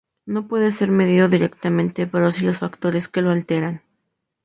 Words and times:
No 0.25 0.47
puede 0.47 0.71
ser 0.71 0.89
medido 0.89 1.29
directamente, 1.29 2.07
pero 2.07 2.31
sí 2.31 2.43
los 2.43 2.57
factores 2.57 3.07
que 3.07 3.21
lo 3.21 3.29
alteran. 3.29 3.83